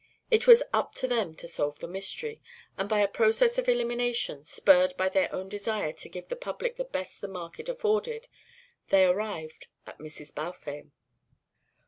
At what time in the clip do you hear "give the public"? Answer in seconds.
6.09-6.77